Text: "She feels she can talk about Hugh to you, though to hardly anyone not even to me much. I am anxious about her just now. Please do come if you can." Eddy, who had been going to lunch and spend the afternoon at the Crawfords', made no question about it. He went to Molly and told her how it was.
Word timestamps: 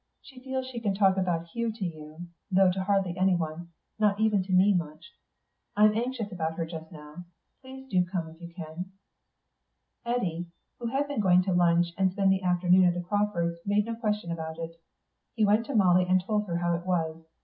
"She 0.23 0.39
feels 0.39 0.65
she 0.67 0.79
can 0.79 0.95
talk 0.95 1.15
about 1.15 1.45
Hugh 1.49 1.71
to 1.73 1.85
you, 1.85 2.25
though 2.49 2.71
to 2.71 2.83
hardly 2.85 3.15
anyone 3.15 3.69
not 3.99 4.19
even 4.19 4.41
to 4.41 4.51
me 4.51 4.73
much. 4.73 5.13
I 5.77 5.85
am 5.85 5.93
anxious 5.95 6.31
about 6.31 6.55
her 6.57 6.65
just 6.65 6.91
now. 6.91 7.25
Please 7.61 7.87
do 7.87 8.03
come 8.11 8.27
if 8.27 8.41
you 8.41 8.51
can." 8.51 8.93
Eddy, 10.03 10.47
who 10.79 10.87
had 10.87 11.07
been 11.07 11.19
going 11.19 11.43
to 11.43 11.53
lunch 11.53 11.93
and 11.99 12.11
spend 12.11 12.31
the 12.31 12.41
afternoon 12.41 12.85
at 12.85 12.95
the 12.95 13.01
Crawfords', 13.01 13.59
made 13.67 13.85
no 13.85 13.93
question 13.95 14.31
about 14.31 14.57
it. 14.57 14.71
He 15.35 15.45
went 15.45 15.67
to 15.67 15.75
Molly 15.75 16.07
and 16.09 16.19
told 16.19 16.47
her 16.47 16.57
how 16.57 16.73
it 16.73 16.83
was. 16.87 17.23